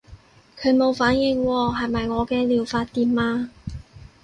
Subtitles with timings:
[0.59, 3.51] 佢冇反應喎，係咪我嘅療法掂啊？